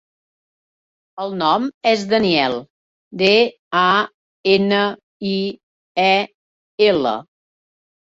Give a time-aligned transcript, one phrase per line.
[1.25, 2.55] El nom és Daniel:
[3.21, 3.33] de,
[3.81, 3.91] a,
[4.53, 4.79] ena,
[5.33, 5.35] i,
[6.07, 6.15] e,
[6.87, 7.13] ela.